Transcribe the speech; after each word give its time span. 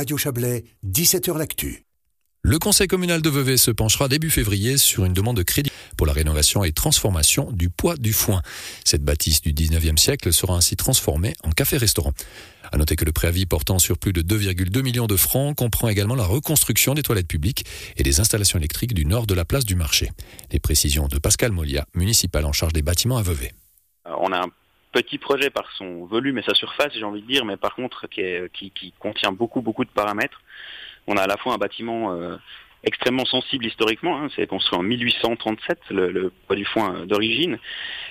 Radio 0.00 0.16
Chablais, 0.16 0.64
17h 0.86 1.36
L'Actu. 1.36 1.84
Le 2.40 2.58
conseil 2.58 2.88
communal 2.88 3.20
de 3.20 3.28
Vevey 3.28 3.58
se 3.58 3.70
penchera 3.70 4.08
début 4.08 4.30
février 4.30 4.78
sur 4.78 5.04
une 5.04 5.12
demande 5.12 5.36
de 5.36 5.42
crédit 5.42 5.70
pour 5.98 6.06
la 6.06 6.14
rénovation 6.14 6.64
et 6.64 6.72
transformation 6.72 7.52
du 7.52 7.68
poids 7.68 7.98
du 7.98 8.14
foin. 8.14 8.40
Cette 8.82 9.04
bâtisse 9.04 9.42
du 9.42 9.52
19e 9.52 9.98
siècle 9.98 10.32
sera 10.32 10.54
ainsi 10.54 10.74
transformée 10.74 11.34
en 11.44 11.50
café-restaurant. 11.50 12.14
À 12.72 12.78
noter 12.78 12.96
que 12.96 13.04
le 13.04 13.12
préavis 13.12 13.44
portant 13.44 13.78
sur 13.78 13.98
plus 13.98 14.14
de 14.14 14.22
2,2 14.22 14.80
millions 14.80 15.06
de 15.06 15.18
francs 15.18 15.54
comprend 15.54 15.90
également 15.90 16.14
la 16.14 16.24
reconstruction 16.24 16.94
des 16.94 17.02
toilettes 17.02 17.28
publiques 17.28 17.66
et 17.98 18.02
des 18.02 18.20
installations 18.20 18.58
électriques 18.58 18.94
du 18.94 19.04
nord 19.04 19.26
de 19.26 19.34
la 19.34 19.44
place 19.44 19.66
du 19.66 19.74
marché. 19.74 20.10
Les 20.50 20.60
précisions 20.60 21.08
de 21.08 21.18
Pascal 21.18 21.52
Molia, 21.52 21.84
municipal 21.94 22.46
en 22.46 22.52
charge 22.52 22.72
des 22.72 22.80
bâtiments 22.80 23.18
à 23.18 23.22
Vevey. 23.22 23.52
Euh, 24.06 24.14
on 24.18 24.32
a 24.32 24.38
un 24.38 24.48
petit 24.92 25.18
projet 25.18 25.50
par 25.50 25.70
son 25.72 26.04
volume 26.06 26.38
et 26.38 26.42
sa 26.42 26.54
surface, 26.54 26.92
j'ai 26.94 27.04
envie 27.04 27.22
de 27.22 27.26
dire, 27.26 27.44
mais 27.44 27.56
par 27.56 27.74
contre 27.74 28.08
qui, 28.08 28.94
contient 28.98 29.32
beaucoup, 29.32 29.60
beaucoup 29.60 29.84
de 29.84 29.90
paramètres 29.90 30.40
on 31.06 31.16
a 31.16 31.22
à 31.22 31.26
la 31.26 31.36
fois 31.36 31.54
un 31.54 31.58
bâtiment 31.58 32.12
euh, 32.12 32.36
extrêmement 32.84 33.24
sensible 33.24 33.66
historiquement, 33.66 34.18
hein, 34.18 34.28
c'est 34.34 34.46
construit 34.46 34.78
en 34.78 34.82
1837, 34.82 35.78
le, 35.90 36.10
le 36.10 36.32
poids 36.46 36.56
du 36.56 36.64
foin 36.64 36.94
euh, 36.94 37.06
d'origine, 37.06 37.58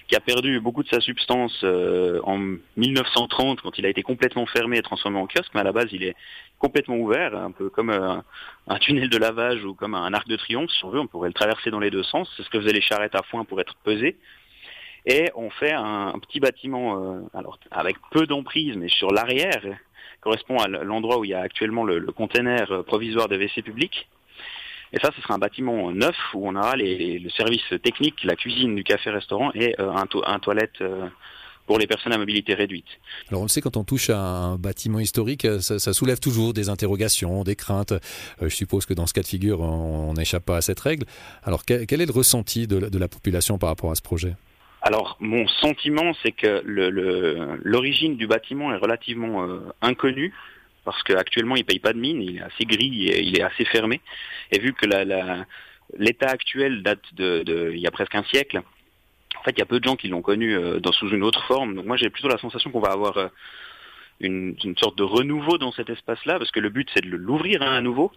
qui 0.07 0.15
a 0.15 0.19
perdu 0.19 0.59
beaucoup 0.59 0.83
de 0.83 0.89
sa 0.89 0.99
substance 0.99 1.59
euh, 1.63 2.19
en 2.23 2.37
1930 2.77 3.61
quand 3.61 3.77
il 3.77 3.85
a 3.85 3.89
été 3.89 4.03
complètement 4.03 4.45
fermé 4.45 4.77
et 4.77 4.81
transformé 4.81 5.17
en 5.17 5.27
kiosque, 5.27 5.51
mais 5.53 5.61
à 5.61 5.63
la 5.63 5.71
base 5.71 5.87
il 5.91 6.03
est 6.03 6.15
complètement 6.59 6.97
ouvert, 6.97 7.35
un 7.35 7.51
peu 7.51 7.69
comme 7.69 7.89
un, 7.89 8.23
tunnel 8.79 9.09
de 9.09 9.17
lavage 9.17 9.63
ou 9.63 9.73
comme 9.73 9.95
un 9.95 10.13
arc 10.13 10.27
de 10.27 10.35
triomphe, 10.35 10.71
si 10.71 10.85
on 10.85 10.89
veut, 10.89 10.99
on 10.99 11.07
pourrait 11.07 11.29
le 11.29 11.33
traverser 11.33 11.71
dans 11.71 11.79
les 11.79 11.89
deux 11.89 12.03
sens, 12.03 12.29
c'est 12.35 12.43
ce 12.43 12.49
que 12.49 12.59
faisaient 12.59 12.73
les 12.73 12.81
charrettes 12.81 13.15
à 13.15 13.23
foin 13.23 13.45
pour 13.45 13.61
être 13.61 13.75
pesées. 13.83 14.17
Et 15.05 15.29
on 15.35 15.49
fait 15.49 15.73
un, 15.73 16.13
petit 16.19 16.39
bâtiment, 16.39 17.21
alors 17.33 17.57
avec 17.71 17.97
peu 18.11 18.25
d'emprise, 18.25 18.75
mais 18.75 18.89
sur 18.89 19.11
l'arrière, 19.11 19.61
correspond 20.21 20.57
à 20.57 20.67
l'endroit 20.67 21.19
où 21.19 21.25
il 21.25 21.31
y 21.31 21.33
a 21.33 21.41
actuellement 21.41 21.83
le, 21.83 22.11
container 22.11 22.71
euh, 22.71 22.83
provisoire 22.83 23.27
de 23.27 23.35
WC 23.35 23.61
public. 23.61 24.07
Et 24.91 24.97
ça, 24.99 25.11
ce 25.15 25.21
sera 25.21 25.35
un 25.35 25.39
bâtiment 25.39 25.91
neuf 25.91 26.15
où 26.33 26.47
on 26.47 26.55
aura 26.55 26.75
le 26.75 27.29
service 27.29 27.61
technique, 27.83 28.23
la 28.23 28.35
cuisine 28.35 28.75
du 28.75 28.83
café-restaurant 28.83 29.51
et 29.53 29.75
euh, 29.79 29.93
un, 29.93 30.39
toilette 30.39 30.81
euh, 30.81 31.07
pour 31.67 31.77
les 31.77 31.85
personnes 31.85 32.11
à 32.11 32.17
mobilité 32.17 32.55
réduite. 32.55 32.87
Alors 33.29 33.41
on 33.41 33.45
le 33.45 33.49
sait, 33.49 33.61
quand 33.61 33.77
on 33.77 33.83
touche 33.83 34.09
à 34.09 34.19
un 34.19 34.55
bâtiment 34.55 34.99
historique, 34.99 35.45
ça, 35.61 35.93
soulève 35.93 36.19
toujours 36.19 36.53
des 36.53 36.69
interrogations, 36.69 37.43
des 37.43 37.55
craintes. 37.55 37.93
je 38.41 38.49
suppose 38.49 38.87
que 38.87 38.95
dans 38.95 39.05
ce 39.05 39.13
cas 39.13 39.21
de 39.21 39.27
figure, 39.27 39.61
on 39.61 40.13
n'échappe 40.15 40.45
pas 40.45 40.57
à 40.57 40.61
cette 40.61 40.79
règle. 40.79 41.05
Alors 41.43 41.65
quel, 41.65 42.01
est 42.01 42.05
le 42.07 42.11
ressenti 42.11 42.65
de 42.65 42.97
la 42.97 43.07
population 43.07 43.59
par 43.59 43.69
rapport 43.69 43.91
à 43.91 43.95
ce 43.95 44.01
projet? 44.01 44.33
Alors 44.89 45.17
mon 45.19 45.47
sentiment, 45.47 46.15
c'est 46.23 46.31
que 46.31 46.63
l'origine 47.63 48.17
du 48.17 48.25
bâtiment 48.25 48.73
est 48.73 48.77
relativement 48.77 49.43
euh, 49.43 49.59
inconnue 49.83 50.33
parce 50.83 51.03
qu'actuellement 51.03 51.55
il 51.55 51.63
paye 51.63 51.77
pas 51.77 51.93
de 51.93 51.99
mine, 51.99 52.23
il 52.23 52.37
est 52.37 52.41
assez 52.41 52.65
gris 52.65 53.07
et 53.07 53.21
il 53.21 53.37
est 53.37 53.43
assez 53.43 53.65
fermé. 53.65 54.01
Et 54.51 54.57
vu 54.57 54.73
que 54.73 54.87
l'état 55.95 56.29
actuel 56.29 56.81
date 56.81 57.03
de, 57.13 57.71
il 57.71 57.79
y 57.79 57.85
a 57.85 57.91
presque 57.91 58.15
un 58.15 58.23
siècle, 58.23 58.63
en 59.37 59.43
fait 59.43 59.51
il 59.51 59.59
y 59.59 59.61
a 59.61 59.67
peu 59.67 59.79
de 59.79 59.85
gens 59.85 59.95
qui 59.95 60.07
l'ont 60.07 60.23
connu 60.23 60.55
euh, 60.55 60.79
sous 60.91 61.09
une 61.09 61.21
autre 61.21 61.43
forme. 61.45 61.75
Donc 61.75 61.85
moi 61.85 61.95
j'ai 61.95 62.09
plutôt 62.09 62.27
la 62.27 62.39
sensation 62.39 62.71
qu'on 62.71 62.79
va 62.79 62.91
avoir 62.91 63.15
euh, 63.17 63.27
une, 64.19 64.55
sorte 64.77 64.97
de 64.97 65.03
renouveau 65.03 65.57
dans 65.57 65.71
cet 65.71 65.89
espace-là, 65.89 66.37
parce 66.37 66.51
que 66.51 66.59
le 66.59 66.69
but 66.69 66.89
c'est 66.93 67.03
de 67.03 67.15
l'ouvrir 67.15 67.61
à 67.61 67.81
nouveau, 67.81 68.11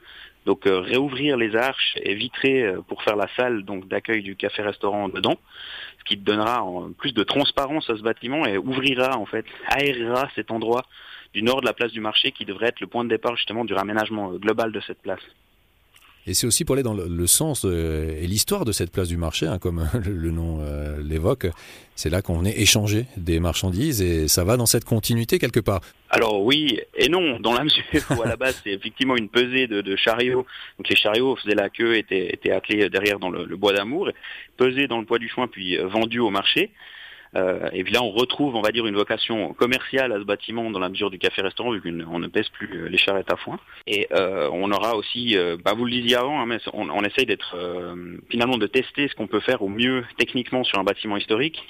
donc 0.46 0.66
euh, 0.66 0.80
réouvrir 0.80 1.36
les 1.36 1.54
arches 1.54 1.96
et 2.02 2.14
vitrer 2.14 2.64
euh, 2.64 2.80
pour 2.82 3.02
faire 3.02 3.16
la 3.16 3.28
salle 3.36 3.62
donc 3.64 3.86
d'accueil 3.88 4.22
du 4.22 4.36
café-restaurant 4.36 5.08
dedans, 5.08 5.38
ce 5.98 6.04
qui 6.04 6.16
donnera 6.16 6.64
plus 6.98 7.12
de 7.12 7.22
transparence 7.22 7.88
à 7.88 7.96
ce 7.96 8.02
bâtiment 8.02 8.44
et 8.46 8.58
ouvrira 8.58 9.16
en 9.16 9.26
fait, 9.26 9.46
aérera 9.68 10.28
cet 10.34 10.50
endroit 10.50 10.84
du 11.32 11.42
nord 11.42 11.60
de 11.60 11.66
la 11.66 11.72
place 11.72 11.92
du 11.92 12.00
marché 12.00 12.32
qui 12.32 12.44
devrait 12.44 12.68
être 12.68 12.80
le 12.80 12.86
point 12.86 13.04
de 13.04 13.08
départ 13.08 13.36
justement 13.36 13.64
du 13.64 13.74
raménagement 13.74 14.32
euh, 14.32 14.38
global 14.38 14.72
de 14.72 14.80
cette 14.80 15.00
place. 15.02 15.22
Et 16.26 16.34
c'est 16.34 16.46
aussi 16.46 16.64
pour 16.64 16.74
aller 16.74 16.84
dans 16.84 16.94
le, 16.94 17.26
sens 17.26 17.64
et 17.64 18.26
l'histoire 18.26 18.64
de 18.64 18.70
cette 18.70 18.92
place 18.92 19.08
du 19.08 19.16
marché, 19.16 19.46
hein, 19.46 19.58
comme 19.58 19.88
le, 20.06 20.30
nom 20.30 20.60
euh, 20.60 21.02
l'évoque. 21.02 21.48
C'est 21.96 22.10
là 22.10 22.22
qu'on 22.22 22.38
venait 22.38 22.60
échanger 22.60 23.06
des 23.16 23.40
marchandises 23.40 24.00
et 24.00 24.28
ça 24.28 24.44
va 24.44 24.56
dans 24.56 24.66
cette 24.66 24.84
continuité 24.84 25.40
quelque 25.40 25.58
part. 25.58 25.80
Alors 26.10 26.44
oui 26.44 26.78
et 26.94 27.08
non, 27.08 27.40
dans 27.40 27.52
la 27.52 27.64
mesure 27.64 27.82
où 28.16 28.22
à 28.22 28.26
la 28.26 28.36
base 28.36 28.60
c'est 28.62 28.70
effectivement 28.70 29.16
une 29.16 29.28
pesée 29.28 29.66
de, 29.66 29.96
chariots. 29.96 30.46
Donc 30.78 30.88
les 30.88 30.96
chariots 30.96 31.36
faisaient 31.36 31.56
la 31.56 31.70
queue, 31.70 31.96
étaient, 31.96 32.32
étaient 32.32 32.52
attelés 32.52 32.88
derrière 32.88 33.18
dans 33.18 33.30
le, 33.30 33.44
le 33.44 33.56
bois 33.56 33.72
d'amour, 33.72 34.08
pesés 34.56 34.86
dans 34.86 35.00
le 35.00 35.06
poids 35.06 35.18
du 35.18 35.28
foin 35.28 35.48
puis 35.48 35.76
euh, 35.76 35.88
vendus 35.88 36.20
au 36.20 36.30
marché. 36.30 36.70
Euh, 37.34 37.70
et 37.72 37.82
puis 37.82 37.92
là, 37.92 38.02
on 38.02 38.10
retrouve, 38.10 38.54
on 38.56 38.60
va 38.60 38.72
dire, 38.72 38.86
une 38.86 38.94
vocation 38.94 39.54
commerciale 39.54 40.12
à 40.12 40.18
ce 40.18 40.24
bâtiment 40.24 40.70
dans 40.70 40.78
la 40.78 40.88
mesure 40.88 41.10
du 41.10 41.18
café-restaurant, 41.18 41.72
vu 41.72 41.80
qu'on 41.80 42.18
ne 42.18 42.26
pèse 42.26 42.48
plus 42.50 42.68
euh, 42.74 42.88
les 42.88 42.98
charrettes 42.98 43.32
à 43.32 43.36
foin. 43.36 43.58
Et 43.86 44.06
euh, 44.12 44.50
on 44.52 44.70
aura 44.70 44.96
aussi, 44.96 45.36
bah, 45.64 45.72
vous 45.74 45.84
le 45.84 45.92
disiez 45.92 46.16
avant, 46.16 46.40
hein, 46.40 46.46
mais 46.46 46.58
on, 46.72 47.02
essaye 47.04 47.26
d'être 47.26 47.56
finalement 48.30 48.58
de 48.58 48.66
tester 48.66 49.08
ce 49.08 49.14
qu'on 49.14 49.26
peut 49.26 49.40
faire 49.40 49.62
au 49.62 49.68
mieux 49.68 50.04
techniquement 50.18 50.64
sur 50.64 50.78
un 50.78 50.84
bâtiment 50.84 51.16
historique. 51.16 51.66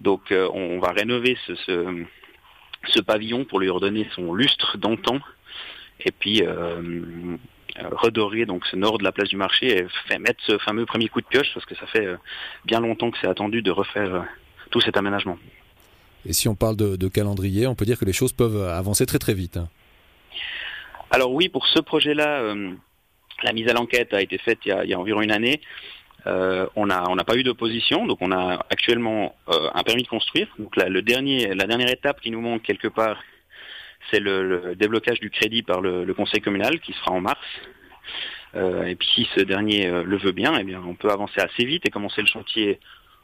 Donc, 0.00 0.32
on, 0.32 0.78
va 0.78 0.92
rénover 0.92 1.36
ce, 1.46 1.54
ce, 1.54 2.04
ce, 2.86 3.00
pavillon 3.00 3.44
pour 3.44 3.60
lui 3.60 3.68
redonner 3.68 4.08
son 4.14 4.32
lustre 4.32 4.78
d'antan, 4.78 5.18
et 6.00 6.12
puis 6.12 6.42
redorer 7.92 8.46
donc 8.46 8.66
ce 8.66 8.76
nord 8.76 8.98
de 8.98 9.04
la 9.04 9.12
place 9.12 9.28
du 9.28 9.36
marché 9.36 9.86
et 10.10 10.18
mettre 10.18 10.42
ce 10.46 10.58
fameux 10.58 10.86
premier 10.86 11.08
coup 11.08 11.20
de 11.20 11.26
pioche 11.26 11.52
parce 11.54 11.66
que 11.66 11.74
ça 11.74 11.86
fait 11.86 12.08
bien 12.64 12.80
longtemps 12.80 13.10
que 13.10 13.18
c'est 13.20 13.28
attendu 13.28 13.62
de 13.62 13.70
refaire 13.70 14.26
tout 14.72 14.80
cet 14.80 14.96
aménagement. 14.96 15.38
Et 16.26 16.32
si 16.32 16.48
on 16.48 16.54
parle 16.56 16.76
de, 16.76 17.08
calendrier, 17.08 17.66
on 17.66 17.74
peut 17.74 17.84
dire 17.84 17.98
que 17.98 18.04
les 18.04 18.12
choses 18.12 18.32
peuvent 18.32 18.68
avancer 18.68 19.06
très 19.06 19.18
très 19.18 19.34
vite. 19.34 19.56
Hein. 19.56 19.68
Alors 21.10 21.32
oui, 21.32 21.48
pour 21.48 21.66
ce 21.66 21.80
projet-là, 21.80 22.40
euh, 22.40 22.72
la 23.42 23.52
mise 23.52 23.68
à 23.68 23.72
l'enquête 23.72 24.14
a 24.14 24.22
été 24.22 24.38
faite 24.38 24.60
il 24.64 24.72
y 24.84 24.94
a, 24.94 24.98
environ 24.98 25.20
une 25.20 25.32
année. 25.32 25.60
Euh, 26.26 26.66
on 26.76 26.86
n'a 26.86 27.04
on 27.10 27.16
pas 27.16 27.36
eu 27.36 27.42
d'opposition, 27.42 28.06
donc 28.06 28.18
on 28.20 28.30
a 28.30 28.64
actuellement 28.70 29.34
euh, 29.48 29.68
un 29.74 29.82
permis 29.82 30.04
de 30.04 30.08
construire. 30.08 30.48
Donc 30.58 30.76
la, 30.76 30.88
le 30.88 31.02
dernier, 31.02 31.54
la 31.54 31.66
dernière 31.66 31.90
étape 31.90 32.20
qui 32.20 32.30
nous 32.30 32.40
manque 32.40 32.62
quelque 32.62 32.88
part, 32.88 33.20
c'est 34.10 34.20
le, 34.20 34.74
déblocage 34.76 35.18
du 35.18 35.30
crédit 35.30 35.62
par 35.62 35.80
le, 35.80 36.04
le, 36.04 36.14
conseil 36.14 36.40
communal 36.40 36.78
qui 36.80 36.92
sera 36.92 37.12
en 37.12 37.20
mars. 37.20 37.46
et 38.54 38.94
puis 38.94 39.08
si 39.14 39.28
ce 39.34 39.40
dernier 39.40 39.88
le 39.88 40.16
veut 40.16 40.32
bien, 40.32 40.56
eh 40.58 40.64
bien 40.64 40.80
on 40.86 40.94
peut 40.94 41.10
avancer 41.10 41.40
assez 41.40 41.64
vite 41.64 41.86
et 41.86 41.90
commencer 41.90 42.20
le 42.20 42.26
chantier 42.26 42.78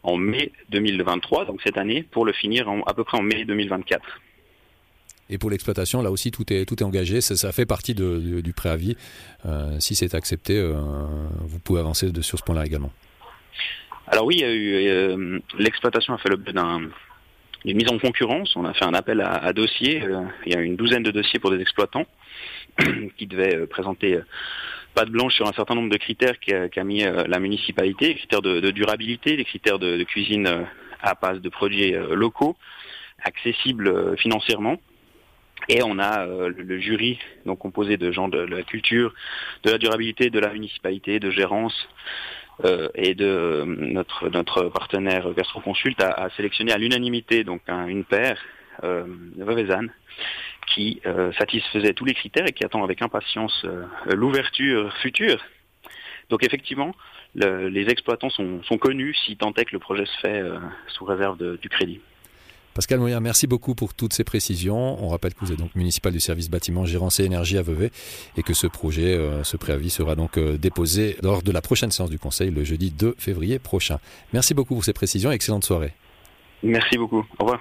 en 0.09 0.17
mai 0.17 0.53
2023, 0.71 1.45
donc 1.45 1.61
cette 1.63 1.79
année, 1.79 2.03
pour 2.03 2.25
le 2.25 2.33
finir 2.33 2.69
à 2.87 2.95
peu 2.95 3.05
près 3.05 3.19
en 3.19 3.23
mai 3.23 3.45
2024. 3.45 4.03
Et 5.31 5.39
pour 5.39 5.51
l'exploitation, 5.51 6.03
là 6.03 6.11
aussi, 6.11 6.31
tout 6.31 6.51
est, 6.53 6.65
tout 6.65 6.83
est 6.83 6.85
engagé. 6.85 7.21
Ça, 7.21 7.53
fait 7.53 7.67
partie 7.67 7.95
du 7.95 8.53
préavis. 8.55 8.97
Euh, 9.47 9.79
si 9.79 9.95
c'est 9.95 10.15
accepté, 10.15 10.59
euh, 10.59 10.73
vous 11.41 11.59
pouvez 11.59 11.81
avancer 11.81 12.11
de, 12.11 12.23
sur 12.23 12.39
ce 12.39 12.45
point-là 12.45 12.65
également. 12.65 12.93
Alors 14.07 14.25
oui, 14.25 14.41
euh, 14.43 15.39
l'exploitation 15.59 16.15
a 16.15 16.19
fait 16.19 16.31
l'objet 16.31 16.53
d'une 16.53 17.77
mise 17.77 17.91
en 17.91 17.99
concurrence. 17.99 18.57
On 18.57 18.65
a 18.65 18.73
fait 18.73 18.87
un 18.87 18.95
appel 18.95 19.21
à, 19.21 19.33
à 19.33 19.53
dossiers. 19.53 20.03
il 20.47 20.53
y 20.53 20.57
a 20.57 20.61
une 20.61 20.77
douzaine 20.77 21.03
de 21.03 21.11
dossiers 21.11 21.39
pour 21.39 21.51
des 21.51 21.61
exploitants 21.61 22.07
qui 23.19 23.27
devaient 23.27 23.67
présenter 23.67 24.19
de 25.05 25.11
blanche 25.11 25.35
sur 25.35 25.47
un 25.47 25.53
certain 25.53 25.75
nombre 25.75 25.91
de 25.91 25.97
critères 25.97 26.39
qu'a 26.41 26.85
mis 26.85 27.05
euh, 27.05 27.25
la 27.27 27.39
municipalité, 27.39 28.09
les 28.09 28.15
critères 28.15 28.43
de, 28.43 28.71
durabilité, 28.71 29.37
les 29.37 29.45
critères 29.45 29.79
de, 29.79 30.03
cuisine 30.05 30.47
euh, 30.47 30.63
à 31.03 31.15
base 31.15 31.41
de 31.41 31.49
produits 31.49 31.95
euh, 31.95 32.15
locaux, 32.15 32.57
accessibles 33.23 34.17
financièrement. 34.19 34.77
Et 35.69 35.83
on 35.83 35.99
a 35.99 36.25
le, 36.25 36.79
jury 36.79 37.19
donc 37.45 37.59
composé 37.59 37.97
de 37.97 38.13
gens 38.13 38.29
de, 38.29 38.39
la 38.39 38.63
culture, 38.63 39.13
de 39.65 39.71
la 39.71 39.79
durabilité, 39.79 40.31
de 40.31 40.39
la 40.39 40.53
municipalité, 40.53 41.19
de 41.19 41.31
gérance 41.31 41.89
et 42.95 43.15
de 43.15 43.65
notre 43.67 44.29
notre 44.29 44.65
partenaire 44.69 45.33
Gastroconsult 45.35 46.01
a, 46.01 46.11
a 46.11 46.31
sélectionné 46.31 46.73
à 46.73 46.79
l'unanimité 46.79 47.45
donc 47.45 47.61
une 47.69 48.05
paire 48.05 48.39
euh, 48.85 49.05
Vevezan 49.37 49.89
qui 50.75 51.01
euh, 51.07 51.33
satisfaisait 51.39 51.95
tous 51.95 52.05
les 52.05 52.15
critères 52.15 52.47
et 52.47 52.53
qui 52.53 52.65
attend 52.65 52.83
avec 52.85 53.03
impatience 53.03 53.65
euh, 53.65 53.85
l'ouverture 54.15 54.93
future. 55.03 55.39
Donc 56.31 56.45
effectivement, 56.45 56.95
les 57.35 57.87
exploitants 57.89 58.31
sont, 58.31 58.61
connus 58.79 59.15
si 59.25 59.37
tant 59.37 59.53
est 59.55 59.65
que 59.65 59.73
le 59.73 59.79
projet 59.79 60.05
se 60.05 60.21
fait 60.21 60.41
euh, 60.41 60.59
sous 60.89 61.05
réserve 61.05 61.39
du 61.59 61.69
crédit. 61.69 62.01
Pascal 62.75 62.99
Moyen, 63.01 63.21
merci 63.21 63.47
beaucoup 63.47 63.75
pour 63.75 63.95
toutes 63.95 64.13
ces 64.13 64.25
précisions. 64.25 65.03
On 65.03 65.09
rappelle 65.09 65.35
que 65.35 65.41
vous 65.41 65.53
êtes 65.53 65.59
donc 65.59 65.75
municipal 65.75 66.13
du 66.13 66.21
service 66.21 66.51
bâtiment 66.51 66.85
Gérance 66.85 67.19
et 67.19 67.25
Énergie 67.25 67.59
à 67.59 67.63
Vevey 67.63 67.91
et 68.37 68.43
que 68.43 68.53
ce 68.53 68.67
projet, 68.67 69.19
ce 69.43 69.57
préavis 69.57 69.91
sera 69.91 70.15
donc 70.15 70.39
déposé 70.39 71.17
lors 71.23 71.43
de 71.43 71.51
la 71.51 71.61
prochaine 71.61 71.91
séance 71.91 72.11
du 72.11 72.21
Conseil 72.21 72.51
le 72.53 72.63
jeudi 72.63 72.93
2 72.93 73.17
février 73.19 73.59
prochain. 73.59 73.99
Merci 74.33 74.55
beaucoup 74.55 74.75
pour 74.75 74.85
ces 74.85 74.93
précisions 74.93 75.33
et 75.33 75.35
excellente 75.35 75.65
soirée. 75.65 75.93
Merci 76.63 76.99
beaucoup. 76.99 77.27
Au 77.39 77.45
revoir. 77.45 77.61